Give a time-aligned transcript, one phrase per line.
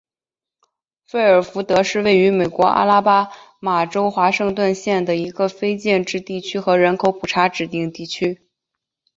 [1.05, 8.41] 费尔福德是位于美国阿拉巴马州华盛顿县的一个非建制地区和人口普查指定地区。